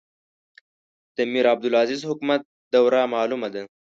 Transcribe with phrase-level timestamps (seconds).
[1.15, 2.41] د میرعبدالعزیز حکومت
[2.73, 3.61] دوره معلومه ده.